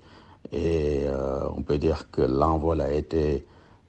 Et 0.51 1.03
euh, 1.05 1.47
on 1.55 1.61
peut 1.63 1.77
dire 1.77 2.11
que 2.11 2.21
l'envol 2.21 2.81
a 2.81 2.91
été 2.91 3.45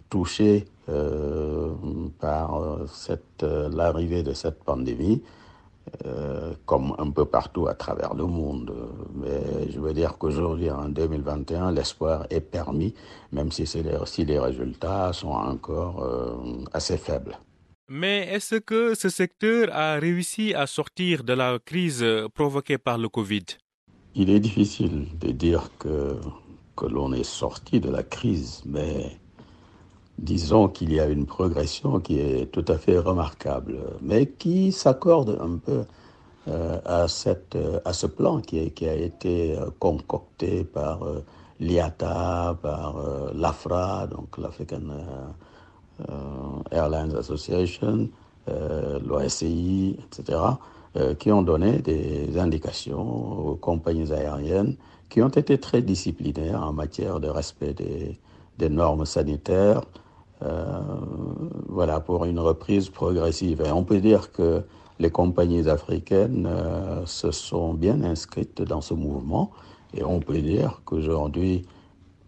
touché 0.08 0.66
par 0.86 2.60
l'arrivée 3.40 4.22
de 4.22 4.32
cette 4.32 4.62
pandémie. 4.64 5.22
Euh, 6.04 6.52
comme 6.66 6.96
un 6.98 7.10
peu 7.10 7.24
partout 7.24 7.68
à 7.68 7.74
travers 7.74 8.12
le 8.14 8.26
monde. 8.26 8.74
Mais 9.14 9.70
je 9.70 9.78
veux 9.78 9.94
dire 9.94 10.18
qu'aujourd'hui, 10.18 10.68
en 10.68 10.88
2021, 10.88 11.70
l'espoir 11.70 12.26
est 12.28 12.40
permis, 12.40 12.92
même 13.30 13.52
si, 13.52 13.62
les, 13.62 13.96
si 14.04 14.24
les 14.24 14.38
résultats 14.40 15.12
sont 15.12 15.30
encore 15.30 16.02
euh, 16.02 16.64
assez 16.72 16.98
faibles. 16.98 17.38
Mais 17.88 18.26
est-ce 18.32 18.56
que 18.56 18.94
ce 18.96 19.08
secteur 19.08 19.68
a 19.72 19.94
réussi 19.94 20.54
à 20.54 20.66
sortir 20.66 21.22
de 21.22 21.34
la 21.34 21.60
crise 21.64 22.04
provoquée 22.34 22.78
par 22.78 22.98
le 22.98 23.08
Covid? 23.08 23.44
Il 24.16 24.28
est 24.28 24.40
difficile 24.40 25.06
de 25.20 25.30
dire 25.30 25.70
que, 25.78 26.16
que 26.76 26.86
l'on 26.86 27.12
est 27.12 27.22
sorti 27.22 27.78
de 27.78 27.90
la 27.90 28.02
crise, 28.02 28.60
mais 28.66 29.18
disons 30.18 30.68
qu'il 30.68 30.92
y 30.92 31.00
a 31.00 31.06
une 31.06 31.26
progression 31.26 32.00
qui 32.00 32.18
est 32.18 32.50
tout 32.50 32.64
à 32.68 32.78
fait 32.78 32.99
remarquable, 32.99 33.78
mais 34.02 34.26
qui 34.26 34.73
s'accorde 34.73 35.38
un 35.40 35.58
peu 35.58 35.85
euh, 36.49 36.78
à, 36.85 37.08
ce 37.08 38.06
plan 38.06 38.40
qui, 38.40 38.58
a 38.58 38.94
été 38.94 39.58
euh, 39.58 39.66
concocté 39.80 40.62
par 40.62 41.02
euh, 41.04 41.25
l'IATA, 41.58 42.56
par 42.62 42.96
l'AFRA, 43.35 44.06
donc 44.06 44.37
l'African 44.37 44.82
Airlines 46.70 47.16
Association, 47.16 48.11
l'OSCI, 48.46 49.99
etc., 50.04 50.38
qui 51.18 51.32
ont 51.32 51.40
donné 51.40 51.78
des 51.78 52.38
indications 52.38 53.49
aux 53.49 53.54
compagnies 53.54 54.12
aériennes 54.12 54.76
qui 55.08 55.23
ont 55.23 55.28
été 55.28 55.58
très 55.58 55.80
disciplinaires 55.80 56.62
en 56.62 56.75
matière 56.75 57.20
de 57.20 57.28
respect 57.28 57.73
des, 57.75 58.68
normes 58.68 59.06
sanitaires, 59.06 59.82
voilà, 61.68 62.00
pour 62.00 62.24
une 62.24 62.38
reprise 62.38 62.90
progressive. 62.90 63.62
Et 63.64 63.70
on 63.70 63.84
peut 63.84 64.00
dire 64.00 64.32
que 64.32 64.62
les 64.98 65.10
compagnies 65.10 65.68
africaines 65.68 66.46
euh, 66.46 67.04
se 67.06 67.30
sont 67.30 67.74
bien 67.74 68.02
inscrites 68.02 68.62
dans 68.62 68.80
ce 68.80 68.94
mouvement. 68.94 69.50
Et 69.94 70.02
on 70.02 70.20
peut 70.20 70.40
dire 70.40 70.80
qu'aujourd'hui, 70.84 71.66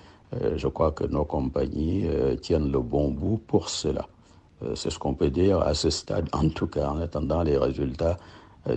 je 0.57 0.67
crois 0.67 0.93
que 0.93 1.05
nos 1.05 1.27
compagnies 1.27 2.07
tiennent 2.41 2.73
le 2.73 2.79
bon 2.79 3.11
bout 3.11 3.37
pour 3.37 3.69
cela. 3.69 4.07
c'est 4.75 4.89
ce 4.89 4.99
qu'on 4.99 5.13
peut 5.13 5.29
dire 5.29 5.61
à 5.61 5.75
ce 5.75 5.91
stade, 5.91 6.31
en 6.33 6.49
tout 6.49 6.69
cas, 6.69 6.89
en 6.89 7.03
attendant 7.03 7.43
les 7.43 7.59
résultats 7.59 8.17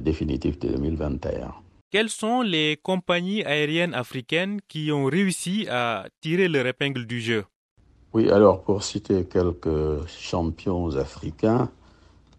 définitifs 0.01 0.59
de 0.59 0.67
2021. 0.67 1.64
Quelles 1.91 2.09
sont 2.09 2.41
les 2.41 2.77
compagnies 2.81 3.43
aériennes 3.43 3.93
africaines 3.93 4.59
qui 4.67 4.91
ont 4.91 5.05
réussi 5.05 5.67
à 5.69 6.07
tirer 6.21 6.47
leur 6.47 6.67
épingle 6.67 7.05
du 7.05 7.21
jeu? 7.21 7.45
Oui, 8.13 8.29
alors 8.29 8.63
pour 8.63 8.83
citer 8.83 9.25
quelques 9.25 10.07
champions 10.07 10.95
africains 10.95 11.69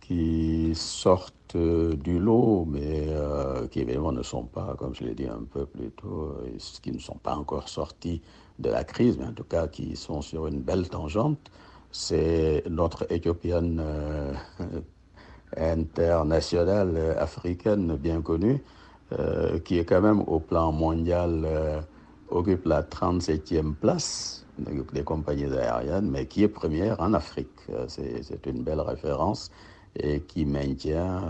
qui 0.01 0.73
sortent 0.75 1.57
du 1.57 2.19
lot, 2.19 2.65
mais 2.67 3.07
euh, 3.09 3.67
qui 3.69 3.81
évidemment 3.81 4.13
ne 4.13 4.23
sont 4.23 4.45
pas, 4.45 4.75
comme 4.79 4.95
je 4.95 5.05
l'ai 5.05 5.15
dit 5.15 5.27
un 5.27 5.45
peu 5.51 5.67
plus 5.67 5.91
tôt, 5.91 6.37
euh, 6.45 6.59
qui 6.83 6.93
ne 6.93 6.99
sont 6.99 7.17
pas 7.17 7.35
encore 7.37 7.69
sortis 7.69 8.23
de 8.59 8.71
la 8.71 8.85
crise, 8.85 9.19
mais 9.19 9.27
en 9.27 9.33
tout 9.33 9.45
cas 9.45 9.69
qui 9.69 9.97
sont 9.97 10.23
sur 10.23 10.47
une 10.47 10.61
belle 10.61 10.89
tangente, 10.89 11.51
c'est 11.93 12.65
notre 12.69 13.07
éthiopienne 13.13 13.81
euh, 13.81 14.33
internationale 15.57 17.17
africaine 17.19 17.97
bien 17.97 18.21
connue, 18.23 18.63
euh, 19.13 19.61
qui 19.61 19.79
est 19.79 19.85
quand 19.85 20.01
même 20.01 20.23
au 20.27 20.41
plan 20.41 20.73
mondial 20.73 21.43
euh, 21.45 21.81
occupe 22.29 22.67
la 22.67 22.83
37e 22.83 23.73
place 23.75 24.45
des 24.59 25.05
compagnies 25.05 25.45
aériennes, 25.45 26.11
mais 26.11 26.27
qui 26.27 26.43
est 26.43 26.49
première 26.49 27.01
en 27.01 27.15
Afrique. 27.15 27.51
Euh, 27.71 27.85
c'est 27.87 28.47
une 28.47 28.65
belle 28.65 28.81
référence 28.81 29.53
et 29.95 30.23
qui 30.23 30.45
maintient 30.45 31.23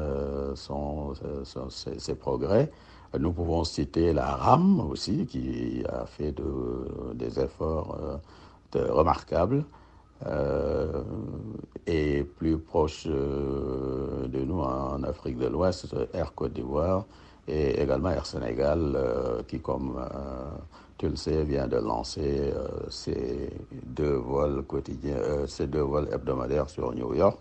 ses, 0.57 2.15
progrès. 2.15 2.71
Nous 3.19 3.33
pouvons 3.33 3.63
citer 3.63 4.15
la 4.15 4.35
RAM 4.35 4.81
aussi, 4.81 5.27
qui 5.27 5.85
a 5.87 6.07
fait 6.07 6.33
de, 6.33 7.13
des 7.15 7.39
efforts 7.39 7.97
remarquables. 8.75 9.65
et 11.87 12.25
plus 12.25 12.59
proche 12.59 13.07
de 13.07 14.45
nous 14.45 14.61
en 14.61 15.03
Afrique 15.05 15.39
de 15.39 15.47
l'Ouest, 15.47 15.95
Air 16.13 16.35
Côte 16.35 16.55
d'Ivoire, 16.55 17.05
et 17.49 17.81
également 17.81 18.11
Air 18.11 18.27
Sénégal, 18.27 18.93
euh, 18.97 19.43
qui, 19.47 19.61
comme 19.61 19.97
euh, 19.99 20.51
tu 20.99 21.09
le 21.09 21.17
sais, 21.17 21.45
vient 21.45 21.69
de 21.69 21.77
lancer 21.77 22.53
euh, 22.53 22.69
ses 22.91 23.51
deux 23.85 24.15
vols 24.17 24.65
quotidiens, 24.65 25.47
ses 25.47 25.67
deux 25.67 25.83
vols 25.83 26.09
hebdomadaires 26.13 26.69
sur 26.71 26.93
New 26.93 27.15
York, 27.15 27.41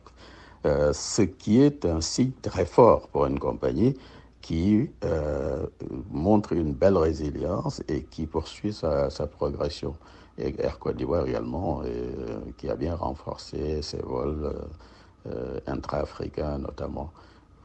ce 0.63 1.21
qui 1.21 1.61
est 1.61 1.85
un 1.85 2.01
signe 2.01 2.31
très 2.41 2.65
fort 2.65 3.07
pour 3.09 3.27
une 3.27 3.37
compagnie 3.37 3.95
qui 4.41 4.89
montre 6.11 6.53
une 6.53 6.73
belle 6.73 6.97
résilience 6.97 7.83
et 7.87 8.03
qui 8.03 8.25
poursuit 8.25 8.73
sa, 8.73 9.11
sa 9.11 9.27
progression. 9.27 9.95
Et 10.39 10.55
Air 10.59 10.79
Côte 10.79 10.97
d'Ivoire 10.97 11.27
également, 11.27 11.83
qui 12.57 12.67
a 12.67 12.75
bien 12.75 12.95
renforcé 12.95 13.83
ses 13.83 13.99
vols 13.99 14.55
intra-africains 15.67 16.57
notamment. 16.57 17.11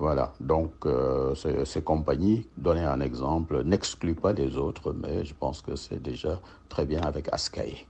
Voilà, 0.00 0.32
donc 0.40 0.86
euh, 0.86 1.34
ces, 1.34 1.82
compagnies, 1.82 2.48
donner 2.56 2.84
un 2.84 3.02
exemple, 3.02 3.62
n'excluent 3.64 4.14
pas 4.14 4.32
les 4.32 4.56
autres, 4.56 4.94
mais 4.94 5.26
je 5.26 5.34
pense 5.34 5.60
que 5.60 5.76
c'est 5.76 6.00
déjà 6.00 6.40
très 6.70 6.86
bien 6.86 7.02
avec 7.02 7.28
Askai. 7.30 7.86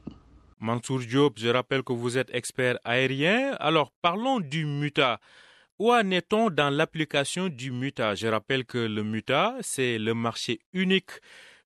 Mansour 0.58 0.98
Diop, 0.98 1.38
je 1.38 1.48
rappelle 1.48 1.84
que 1.84 1.92
vous 1.92 2.18
êtes 2.18 2.34
expert 2.34 2.80
aérien. 2.82 3.52
Alors 3.60 3.92
parlons 4.02 4.40
du 4.40 4.64
MUTA. 4.64 5.20
Où 5.78 5.92
en 5.92 6.10
est-on 6.10 6.50
dans 6.50 6.68
l'application 6.68 7.48
du 7.48 7.70
MUTA? 7.70 8.16
Je 8.16 8.26
rappelle 8.26 8.64
que 8.64 8.78
le 8.78 9.04
MUTA, 9.04 9.58
c'est 9.60 9.96
le 9.96 10.12
marché 10.12 10.58
unique 10.72 11.12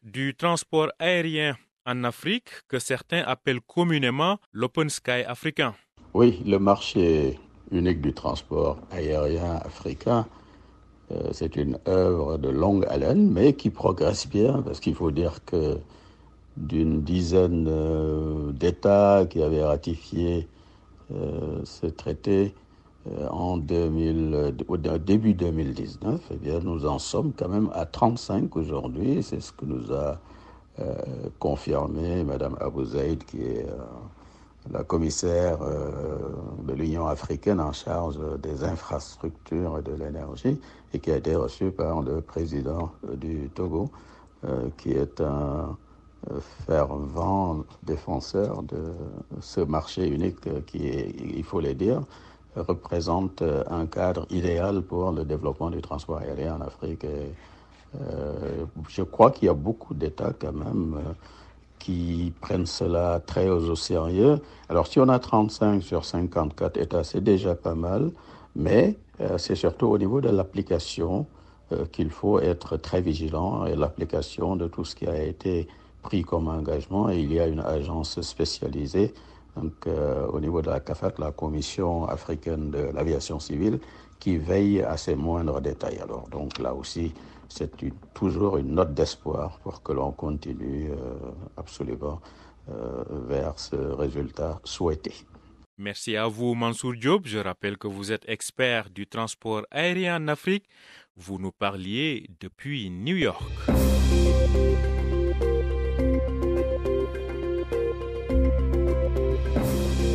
du 0.02 0.34
transport 0.34 0.90
aérien 0.98 1.56
en 1.86 2.04
Afrique 2.04 2.50
que 2.68 2.78
certains 2.78 3.22
appellent 3.22 3.62
communément 3.62 4.38
l'Open 4.52 4.90
Sky 4.90 5.24
africain. 5.26 5.74
Oui, 6.12 6.42
le 6.44 6.58
marché 6.58 7.38
unique 7.74 8.00
du 8.00 8.12
transport 8.12 8.78
aérien 8.90 9.56
africain, 9.64 10.26
euh, 11.12 11.30
c'est 11.32 11.56
une 11.56 11.78
œuvre 11.86 12.38
de 12.38 12.48
longue 12.48 12.86
haleine, 12.88 13.30
mais 13.30 13.52
qui 13.54 13.70
progresse 13.70 14.26
bien, 14.28 14.62
parce 14.62 14.80
qu'il 14.80 14.94
faut 14.94 15.10
dire 15.10 15.44
que 15.44 15.78
d'une 16.56 17.02
dizaine 17.02 17.66
euh, 17.68 18.52
d'États 18.52 19.26
qui 19.28 19.42
avaient 19.42 19.64
ratifié 19.64 20.48
euh, 21.12 21.60
ce 21.64 21.86
traité 21.86 22.54
en 23.30 23.58
2000, 23.58 24.54
au 24.66 24.78
début 24.78 25.34
2019, 25.34 26.22
eh 26.30 26.36
bien, 26.36 26.60
nous 26.60 26.86
en 26.86 26.98
sommes 26.98 27.34
quand 27.36 27.50
même 27.50 27.68
à 27.74 27.84
35 27.84 28.56
aujourd'hui. 28.56 29.22
C'est 29.22 29.42
ce 29.42 29.52
que 29.52 29.66
nous 29.66 29.92
a 29.92 30.18
confirmé 31.38 32.24
Mme 32.24 32.56
Abou 32.60 32.82
Zaid, 32.86 33.22
qui 33.24 33.42
est 33.42 33.66
la 34.72 34.82
commissaire 34.82 35.58
euh, 35.62 35.86
de 36.66 36.72
l'Union 36.72 37.06
africaine 37.06 37.60
en 37.60 37.72
charge 37.72 38.18
des 38.40 38.64
infrastructures 38.64 39.78
et 39.78 39.82
de 39.82 39.92
l'énergie 39.92 40.60
et 40.92 40.98
qui 40.98 41.10
a 41.10 41.16
été 41.16 41.34
reçue 41.34 41.70
par 41.70 42.02
le 42.02 42.20
président 42.20 42.92
du 43.14 43.50
Togo, 43.54 43.90
euh, 44.44 44.68
qui 44.78 44.92
est 44.92 45.20
un 45.20 45.76
fervent 46.66 47.64
défenseur 47.82 48.62
de 48.62 48.94
ce 49.40 49.60
marché 49.60 50.08
unique 50.08 50.64
qui, 50.64 50.78
il 50.78 51.44
faut 51.44 51.60
le 51.60 51.74
dire, 51.74 52.00
représente 52.56 53.42
un 53.68 53.84
cadre 53.84 54.26
idéal 54.30 54.80
pour 54.80 55.12
le 55.12 55.26
développement 55.26 55.68
du 55.68 55.82
transport 55.82 56.18
aérien 56.18 56.56
en 56.56 56.62
Afrique. 56.62 57.04
Euh, 57.04 58.64
je 58.88 59.02
crois 59.02 59.30
qu'il 59.30 59.46
y 59.46 59.48
a 59.50 59.54
beaucoup 59.54 59.92
d'États 59.92 60.32
quand 60.32 60.52
même 60.52 60.98
qui 61.84 62.32
prennent 62.40 62.64
cela 62.64 63.20
très 63.20 63.46
au 63.46 63.76
sérieux. 63.76 64.40
Alors 64.70 64.86
si 64.86 64.98
on 65.00 65.08
a 65.10 65.18
35 65.18 65.82
sur 65.82 66.06
54 66.06 66.78
États, 66.78 67.04
c'est 67.04 67.22
déjà 67.22 67.54
pas 67.54 67.74
mal, 67.74 68.10
mais 68.56 68.96
euh, 69.20 69.36
c'est 69.36 69.54
surtout 69.54 69.88
au 69.88 69.98
niveau 69.98 70.22
de 70.22 70.30
l'application 70.30 71.26
euh, 71.72 71.84
qu'il 71.92 72.08
faut 72.08 72.40
être 72.40 72.78
très 72.78 73.02
vigilant 73.02 73.66
et 73.66 73.76
l'application 73.76 74.56
de 74.56 74.66
tout 74.66 74.86
ce 74.86 74.96
qui 74.96 75.06
a 75.06 75.22
été 75.22 75.68
pris 76.00 76.22
comme 76.22 76.48
engagement. 76.48 77.10
Et 77.10 77.18
il 77.20 77.30
y 77.30 77.38
a 77.38 77.46
une 77.46 77.60
agence 77.60 78.18
spécialisée 78.22 79.12
donc, 79.54 79.74
euh, 79.86 80.26
au 80.28 80.40
niveau 80.40 80.62
de 80.62 80.70
la 80.70 80.80
CAFAT, 80.80 81.12
la 81.18 81.32
Commission 81.32 82.06
africaine 82.08 82.70
de 82.70 82.88
l'aviation 82.94 83.38
civile, 83.38 83.78
qui 84.20 84.38
veille 84.38 84.80
à 84.80 84.96
ces 84.96 85.16
moindres 85.16 85.60
détails. 85.60 85.98
Alors 85.98 86.28
donc 86.30 86.58
là 86.58 86.72
aussi, 86.72 87.12
c'est 87.56 87.70
toujours 88.14 88.56
une 88.56 88.74
note 88.74 88.94
d'espoir 88.94 89.60
pour 89.60 89.82
que 89.82 89.92
l'on 89.92 90.10
continue 90.10 90.90
euh, 90.90 90.96
absolument 91.56 92.20
euh, 92.68 93.04
vers 93.28 93.58
ce 93.60 93.76
résultat 93.76 94.60
souhaité. 94.64 95.12
Merci 95.78 96.16
à 96.16 96.26
vous, 96.26 96.54
Mansour 96.54 96.94
Diop. 96.94 97.26
Je 97.26 97.38
rappelle 97.38 97.78
que 97.78 97.86
vous 97.86 98.10
êtes 98.10 98.28
expert 98.28 98.90
du 98.90 99.06
transport 99.06 99.62
aérien 99.70 100.16
en 100.16 100.28
Afrique. 100.28 100.64
Vous 101.16 101.38
nous 101.38 101.52
parliez 101.52 102.28
depuis 102.40 102.90
New 102.90 103.16
York. 103.16 103.42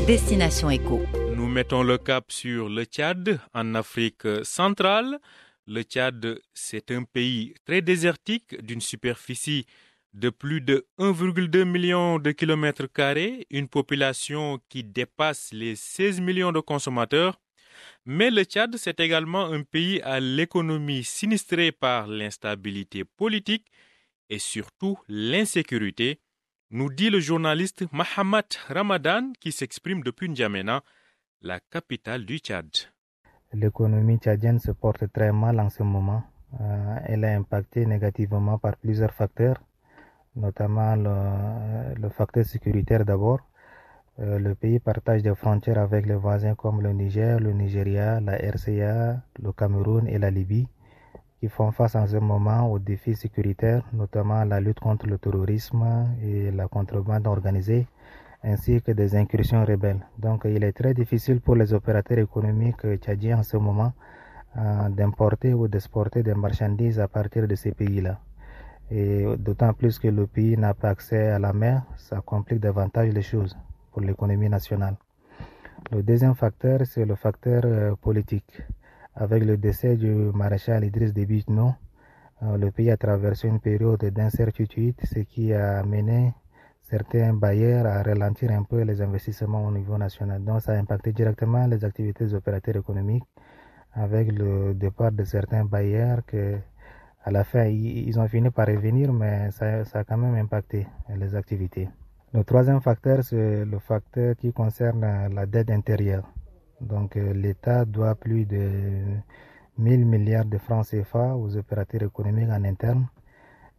Destination 0.08 0.70
Éco. 0.70 1.02
Nous 1.36 1.48
mettons 1.48 1.84
le 1.84 1.98
cap 1.98 2.32
sur 2.32 2.68
le 2.68 2.84
Tchad, 2.84 3.40
en 3.54 3.76
Afrique 3.76 4.28
centrale. 4.44 5.20
Le 5.72 5.84
Tchad, 5.84 6.42
c'est 6.52 6.90
un 6.90 7.04
pays 7.04 7.54
très 7.64 7.84
désertique 7.84 8.60
d'une 8.60 8.82
superficie 8.82 9.68
de 10.14 10.32
plus 10.32 10.62
de 10.62 10.88
1,2 10.98 11.64
million 11.64 12.18
de 12.18 12.32
kilomètres 12.32 12.88
carrés, 12.88 13.46
une 13.52 13.68
population 13.68 14.60
qui 14.68 14.84
dépasse 14.84 15.54
les 15.54 15.76
16 15.76 16.22
millions 16.22 16.52
de 16.52 16.60
consommateurs. 16.60 17.40
Mais 18.04 18.32
le 18.32 18.46
Tchad, 18.46 18.78
c'est 18.78 19.00
également 19.00 19.46
un 19.46 19.62
pays 19.62 20.02
à 20.02 20.20
l'économie 20.20 21.04
sinistrée 21.04 21.72
par 21.72 22.08
l'instabilité 22.08 23.06
politique 23.06 23.68
et 24.32 24.40
surtout 24.40 24.98
l'insécurité, 25.08 26.20
nous 26.72 26.92
dit 26.92 27.12
le 27.12 27.20
journaliste 27.20 27.86
Mahamat 27.92 28.58
Ramadan 28.70 29.34
qui 29.40 29.52
s'exprime 29.52 30.02
depuis 30.02 30.30
N'Djamena, 30.30 30.84
la 31.44 31.60
capitale 31.60 32.26
du 32.26 32.40
Tchad. 32.40 32.72
L'économie 33.52 34.18
tchadienne 34.20 34.60
se 34.60 34.72
porte 34.72 35.12
très 35.12 35.32
mal 35.32 35.60
en 35.60 35.72
ce 35.72 35.82
moment. 35.82 36.22
Euh, 36.62 37.00
elle 37.08 37.24
est 37.24 37.34
impactée 37.34 37.84
négativement 37.88 38.60
par 38.60 38.78
plusieurs 38.78 39.12
facteurs, 39.12 39.58
notamment 40.36 40.96
le, 40.96 42.10
facteur 42.10 42.46
sécuritaire 42.46 43.04
d'abord. 43.06 43.40
Euh, 44.20 44.38
le 44.38 44.54
pays 44.54 44.78
partage 44.78 45.24
des 45.24 45.34
frontières 45.34 45.80
avec 45.80 46.06
les 46.06 46.14
voisins 46.14 46.54
comme 46.54 46.82
le 46.82 46.92
Niger, 46.94 47.40
le 47.40 47.52
Nigeria, 47.54 48.20
la 48.20 48.36
RCA, 48.38 49.20
le 49.42 49.52
Cameroun 49.52 50.08
et 50.08 50.20
la 50.20 50.30
Libye, 50.30 50.68
qui 51.40 51.48
font 51.48 51.72
face 51.72 51.96
en 51.96 52.06
ce 52.06 52.18
moment 52.18 52.72
aux 52.72 52.78
défis 52.78 53.16
sécuritaires, 53.16 53.84
notamment 53.94 54.44
la 54.44 54.60
lutte 54.60 54.80
contre 54.80 55.08
le 55.08 55.18
terrorisme 55.18 56.06
et 56.22 56.52
la 56.52 56.68
contrebande 56.68 57.26
organisée, 57.26 57.88
ainsi 58.44 58.82
que 58.82 58.92
des 58.92 59.16
incursions 59.16 59.66
rebelles. 59.66 60.06
Donc 60.18 60.44
il 60.46 60.64
est 60.64 60.74
très 60.74 60.94
difficile 60.94 61.42
pour 61.42 61.56
les 61.56 61.74
opérateurs 61.74 62.20
économiques 62.20 62.86
tchadiens 62.98 63.40
en 63.40 63.44
ce 63.44 63.58
moment 63.58 63.94
euh, 64.58 64.90
d'importer 64.90 65.54
ou 65.54 65.68
d'exporter 65.68 66.24
des 66.24 66.34
marchandises 66.34 67.00
à 67.00 67.08
partir 67.08 67.48
de 67.48 67.56
ces 67.56 67.72
pays-là. 67.72 68.20
Et 68.92 69.26
d'autant 69.38 69.74
plus 69.74 70.00
que 70.00 70.08
le 70.08 70.26
pays 70.26 70.58
n'a 70.58 70.74
pas 70.74 70.90
accès 70.90 71.30
à 71.30 71.38
la 71.38 71.54
mer, 71.54 71.84
ça 71.98 72.22
complique 72.22 72.60
davantage 72.60 73.10
les 73.14 73.22
choses 73.22 73.56
pour 73.92 74.02
l'économie 74.02 74.50
nationale. 74.50 74.96
Le 75.92 76.02
deuxième 76.02 76.36
facteur, 76.36 76.80
c'est 76.86 77.06
le 77.06 77.16
facteur 77.16 77.62
euh, 77.66 77.96
politique. 77.96 78.62
Avec 79.16 79.44
le 79.44 79.58
décès 79.58 79.96
du 79.98 80.12
maréchal 80.34 80.84
Idriss 80.84 81.14
Déby 81.14 81.40
Itno, 81.40 81.74
euh, 82.42 82.58
le 82.58 82.72
pays 82.72 82.90
a 82.90 82.98
traversé 82.98 83.48
une 83.48 83.60
période 83.60 84.04
d'incertitude, 84.06 84.96
ce 85.04 85.20
qui 85.20 85.54
a 85.54 85.84
mené 85.84 86.34
certains 86.90 87.34
bailleurs 87.34 87.86
à 87.86 88.02
ralentir 88.02 88.50
un 88.52 88.64
peu 88.64 88.82
les 88.82 89.02
investissements 89.02 89.66
au 89.66 89.72
niveau 89.72 89.98
national. 89.98 90.44
Donc 90.44 90.62
ça 90.62 90.72
a 90.74 90.78
impacté 90.78 91.12
directement 91.14 91.68
les 91.68 91.86
activités 91.86 92.26
des 92.26 92.34
opérateurs 92.34 92.78
économiques 92.78 93.24
avec 93.94 94.32
le 94.32 94.74
départ 94.74 95.12
de 95.12 95.24
certains 95.24 95.66
bailleurs 95.66 96.26
que 96.26 96.58
à 97.24 97.32
la 97.32 97.44
fin 97.44 97.66
ils 97.66 98.20
ont 98.20 98.28
fini 98.28 98.50
par 98.50 98.68
revenir 98.68 99.14
mais 99.14 99.52
ça, 99.52 99.84
a 99.94 100.04
quand 100.04 100.18
même 100.18 100.36
impacté 100.36 100.88
les 101.16 101.36
activités. 101.36 101.90
Le 102.34 102.44
troisième 102.44 102.82
facteur 102.82 103.24
c'est 103.24 103.66
le 103.66 103.80
facteur 103.80 104.36
qui 104.36 104.52
concerne 104.52 105.02
la 105.34 105.46
dette 105.46 105.70
intérieure. 105.70 106.24
Donc 106.82 107.18
euh, 107.18 107.34
l'État 107.34 107.86
doit 107.86 108.16
plus 108.16 108.46
de 108.46 109.02
1000 109.78 110.06
milliards 110.06 110.46
de 110.46 110.58
francs 110.58 110.88
CFA 110.88 111.36
aux 111.36 111.56
opérateurs 111.58 112.04
économiques 112.04 112.50
en 112.50 112.64
interne 112.64 113.08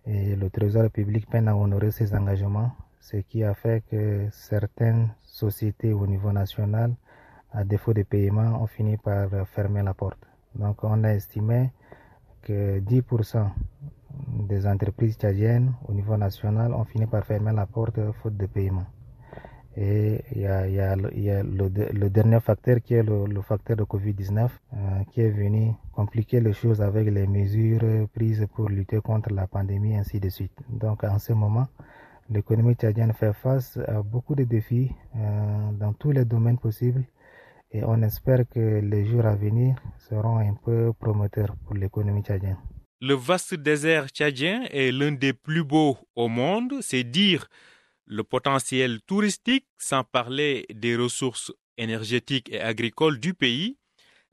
et 0.06 0.36
le 0.36 0.48
Trésor 0.50 0.90
public 0.90 1.28
peine 1.28 1.48
à 1.48 1.56
honorer 1.56 1.90
ses 1.90 2.14
engagements 2.14 2.70
ce 3.00 3.16
qui 3.16 3.42
a 3.42 3.54
fait 3.54 3.82
que 3.90 4.28
certaines 4.30 5.14
sociétés 5.22 5.92
au 5.92 6.06
niveau 6.06 6.32
national, 6.32 6.94
à 7.52 7.64
défaut 7.64 7.94
de 7.94 8.02
paiement, 8.02 8.62
ont 8.62 8.66
fini 8.66 8.96
par 8.96 9.28
fermer 9.48 9.82
la 9.82 9.94
porte. 9.94 10.24
Donc 10.54 10.84
on 10.84 11.02
a 11.04 11.14
estimé 11.14 11.70
que 12.42 12.80
10% 12.80 13.48
des 14.48 14.66
entreprises 14.66 15.16
tchadiennes 15.16 15.74
au 15.88 15.92
niveau 15.92 16.16
national 16.16 16.72
ont 16.74 16.84
fini 16.84 17.06
par 17.06 17.24
fermer 17.24 17.52
la 17.52 17.66
porte 17.66 17.98
faute 18.22 18.36
de 18.36 18.46
paiement. 18.46 18.86
Et 19.76 20.24
il 20.32 20.40
y 20.40 20.46
a, 20.46 20.96
le, 20.96 22.08
dernier 22.08 22.40
facteur 22.40 22.82
qui 22.82 22.94
est 22.94 23.04
le, 23.04 23.40
facteur 23.40 23.76
de 23.76 23.84
Covid-19 23.84 24.48
euh, 24.74 25.04
qui 25.12 25.20
est 25.20 25.30
venu 25.30 25.72
compliquer 25.92 26.40
les 26.40 26.52
choses 26.52 26.82
avec 26.82 27.08
les 27.08 27.26
mesures 27.26 28.08
prises 28.12 28.46
pour 28.52 28.68
lutter 28.68 29.00
contre 29.00 29.32
la 29.32 29.46
pandémie, 29.46 29.96
ainsi 29.96 30.18
de 30.18 30.28
suite. 30.28 30.58
Donc 30.68 31.04
en 31.04 31.18
ce 31.20 31.32
moment, 31.32 31.68
L'économie 32.32 32.74
tchadienne 32.74 33.12
fait 33.12 33.32
face 33.32 33.76
à 33.88 34.02
beaucoup 34.02 34.36
de 34.36 34.44
défis 34.44 34.92
euh, 35.16 35.72
dans 35.72 35.92
tous 35.92 36.12
les 36.12 36.24
domaines 36.24 36.58
possibles 36.58 37.04
et 37.72 37.82
on 37.82 38.00
espère 38.02 38.48
que 38.48 38.80
les 38.80 39.04
jours 39.04 39.26
à 39.26 39.34
venir 39.34 39.74
seront 39.98 40.38
un 40.38 40.54
peu 40.54 40.92
promoteurs 40.92 41.56
pour 41.64 41.74
l'économie 41.74 42.22
tchadienne. 42.22 42.58
Le 43.00 43.14
vaste 43.14 43.54
désert 43.54 44.06
tchadien 44.10 44.62
est 44.70 44.92
l'un 44.92 45.10
des 45.10 45.32
plus 45.32 45.64
beaux 45.64 45.98
au 46.14 46.28
monde, 46.28 46.74
c'est 46.82 47.02
dire 47.02 47.48
le 48.06 48.22
potentiel 48.22 49.00
touristique 49.02 49.66
sans 49.78 50.04
parler 50.04 50.66
des 50.72 50.94
ressources 50.94 51.52
énergétiques 51.78 52.50
et 52.52 52.60
agricoles 52.60 53.18
du 53.18 53.34
pays, 53.34 53.76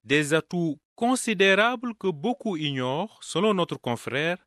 des 0.04 0.36
atouts 0.36 0.80
considérable 0.96 1.96
que 1.96 2.10
beaucoup 2.10 2.58
ignorent, 2.58 3.18
selon 3.24 3.56
notre 3.56 3.78
confrère 3.80 4.38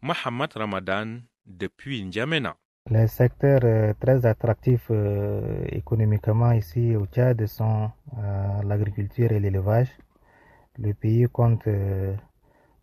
Mohamed 0.00 0.52
Ramadan 0.54 1.18
depuis 1.44 2.04
N'Djamena. 2.04 2.56
Les 2.92 3.06
secteurs 3.06 3.60
euh, 3.62 3.92
très 4.00 4.26
attractifs 4.26 4.88
euh, 4.90 5.64
économiquement 5.70 6.50
ici 6.50 6.96
au 6.96 7.06
Tchad 7.06 7.46
sont 7.46 7.88
euh, 8.18 8.62
l'agriculture 8.64 9.30
et 9.30 9.38
l'élevage. 9.38 9.96
Le 10.76 10.92
pays 10.92 11.28
compte 11.32 11.68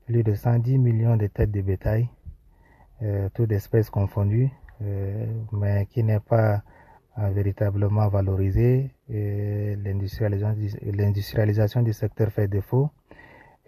plus 0.06 0.24
de 0.24 0.34
110 0.34 0.78
millions 0.78 1.18
de 1.18 1.28
têtes 1.28 1.52
de 1.52 1.60
bétail, 1.62 2.08
toutes 3.34 3.52
espèces 3.52 3.90
confondues, 3.90 4.50
mais 5.52 5.88
qui 5.88 6.04
n'est 6.04 6.20
pas 6.20 6.62
véritablement 7.18 8.08
valorisé. 8.08 8.92
L'industrialisation 9.10 11.82
du 11.82 11.94
secteur 11.94 12.30
fait 12.30 12.48
défaut 12.48 12.92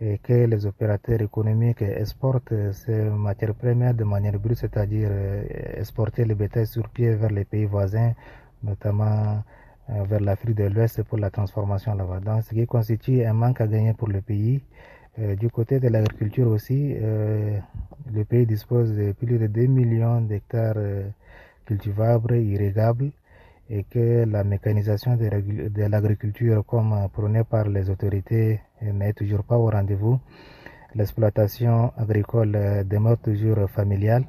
et 0.02 0.18
que 0.20 0.46
les 0.46 0.66
opérateurs 0.66 1.22
économiques 1.22 1.82
exportent 1.82 2.54
ces 2.72 3.10
matières 3.10 3.54
premières 3.54 3.94
de 3.94 4.06
manière 4.06 4.40
brute, 4.40 4.58
c'est-à-dire 4.58 5.10
euh, 5.12 5.44
exporter 5.78 6.24
le 6.26 6.36
bétail 6.36 6.68
sur 6.68 6.88
pied 6.90 7.14
vers 7.16 7.32
les 7.32 7.44
pays 7.44 7.66
voisins, 7.66 8.14
notamment 8.64 9.44
euh, 9.90 10.04
vers 10.04 10.22
l'Afrique 10.22 10.56
de 10.56 10.66
l'Ouest 10.66 11.04
pour 11.04 11.18
la 11.18 11.30
transformation 11.30 11.96
là-bas. 11.96 12.22
Donc, 12.22 12.44
ce 12.44 12.54
qui 12.54 12.66
constitue 12.66 13.26
un 13.26 13.34
manque 13.34 13.60
à 13.62 13.68
gagner 13.68 13.94
pour 13.94 14.08
le 14.08 14.22
pays. 14.22 14.62
Euh, 15.20 15.36
du 15.36 15.50
côté 15.50 15.82
de 15.82 15.90
l'agriculture 15.90 16.48
aussi, 16.48 16.96
le 16.96 18.24
pays 18.24 18.46
dispose 18.46 18.96
de 18.96 19.12
plus 19.12 19.38
de 19.38 19.48
2 19.48 19.66
millions 19.66 20.22
d'hectares 20.22 20.78
cultivables, 21.66 22.38
irrigables 22.38 23.12
et 23.70 23.84
que 23.84 24.26
la 24.26 24.44
mécanisation 24.44 25.16
de 25.18 25.84
l'agriculture 25.84 26.64
comme 26.66 27.08
prônée 27.12 27.44
par 27.44 27.68
les 27.68 27.90
autorités 27.90 28.62
n'est 28.82 29.14
toujours 29.14 29.44
pas 29.44 29.58
au 29.58 29.70
rendez-vous. 29.70 30.20
L'exploitation 30.96 31.92
agricole 31.98 32.86
demeure 32.88 33.20
toujours 33.20 33.70
familiale. 33.70 34.26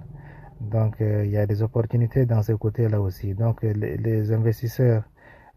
Donc 0.60 1.00
euh, 1.00 1.24
il 1.24 1.30
y 1.30 1.38
a 1.38 1.46
des 1.46 1.62
opportunités 1.62 2.26
dans 2.26 2.42
ce 2.42 2.52
côté-là 2.52 3.00
aussi. 3.00 3.34
Donc 3.34 3.62
les, 3.62 4.32
investisseurs, 4.32 5.04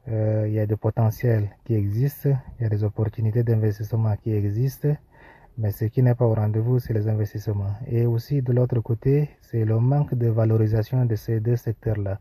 euh, 0.08 0.46
il 0.48 0.54
y 0.54 0.60
a 0.60 0.66
des 0.66 0.78
potentiels 0.78 1.50
qui 1.66 1.76
existent, 1.76 2.30
il 2.58 2.64
y 2.64 2.66
a 2.66 2.70
des 2.70 2.84
opportunités 2.84 3.44
d'investissement 3.44 4.16
qui 4.16 4.32
existent, 4.34 4.96
mais 5.58 5.72
ce 5.72 5.86
qui 5.86 6.02
n'est 6.02 6.16
pas 6.16 6.26
au 6.26 6.34
rendez-vous, 6.34 6.80
c'est 6.80 6.94
les 6.94 7.08
investissements. 7.10 7.76
Et 7.88 8.06
aussi 8.06 8.42
de 8.42 8.54
l'autre 8.54 8.80
côté, 8.80 9.30
c'est 9.42 9.66
le 9.66 9.78
manque 9.80 10.16
de 10.16 10.28
valorisation 10.30 11.06
de 11.06 11.16
ces 11.16 11.42
deux 11.42 11.58
secteurs-là 11.58 12.20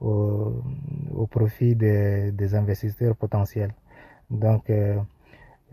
au, 0.00 1.26
profit 1.30 1.74
des, 1.76 2.54
investisseurs 2.54 3.16
potentiels. 3.16 3.74
Donc, 4.30 4.70
euh, 4.70 4.96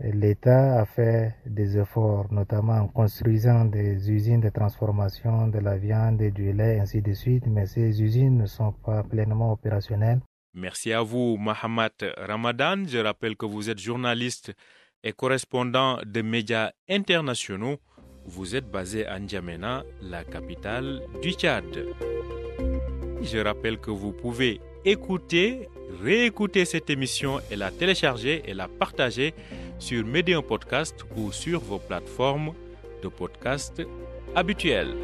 l'État 0.00 0.80
a 0.80 0.84
fait 0.84 1.34
des 1.46 1.78
efforts, 1.78 2.32
notamment 2.32 2.74
en 2.74 2.88
construisant 2.88 3.64
des 3.64 4.10
usines 4.10 4.40
de 4.40 4.48
transformation 4.48 5.48
de 5.48 5.58
la 5.58 5.76
viande 5.76 6.20
et 6.22 6.30
du 6.30 6.52
lait, 6.52 6.80
ainsi 6.80 7.02
de 7.02 7.12
suite, 7.12 7.46
mais 7.46 7.66
ces 7.66 8.02
usines 8.02 8.38
ne 8.38 8.46
sont 8.46 8.72
pas 8.72 9.02
pleinement 9.02 9.52
opérationnelles. 9.52 10.20
Merci 10.54 10.92
à 10.92 11.02
vous, 11.02 11.36
Mohamed 11.38 11.92
Ramadan. 12.18 12.84
Je 12.86 12.98
rappelle 12.98 13.36
que 13.36 13.46
vous 13.46 13.70
êtes 13.70 13.78
journaliste 13.78 14.52
et 15.02 15.12
correspondant 15.12 15.98
de 16.04 16.22
médias 16.22 16.72
internationaux. 16.88 17.78
Vous 18.26 18.54
êtes 18.54 18.70
basé 18.70 19.06
à 19.06 19.18
N'Djamena, 19.18 19.82
la 20.02 20.24
capitale 20.24 21.02
du 21.22 21.32
Tchad. 21.32 21.64
Je 23.22 23.38
rappelle 23.38 23.78
que 23.78 23.90
vous 23.90 24.12
pouvez 24.12 24.60
écouter, 24.84 25.68
réécouter 26.02 26.64
cette 26.64 26.90
émission 26.90 27.40
et 27.50 27.56
la 27.56 27.70
télécharger 27.70 28.42
et 28.46 28.54
la 28.54 28.68
partager 28.68 29.34
sur 29.78 30.04
Medium 30.04 30.42
Podcast 30.42 31.04
ou 31.16 31.32
sur 31.32 31.60
vos 31.60 31.78
plateformes 31.78 32.52
de 33.02 33.08
podcast 33.08 33.82
habituelles. 34.34 34.94